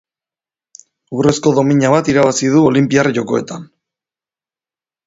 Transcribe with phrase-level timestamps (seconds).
[1.17, 3.71] Urrezko domina bat irabazi du Olinpiar Jokoetan.